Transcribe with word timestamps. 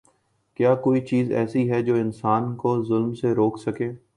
کیا 0.59 0.73
کوئی 0.75 1.01
چیز 1.01 1.31
ایسی 1.31 1.69
ہے 1.71 1.81
جو 1.83 1.95
انسان 1.95 2.55
کو 2.55 2.81
ظلم 2.83 3.13
سے 3.13 3.33
روک 3.35 3.59
سکے؟ 3.59 3.91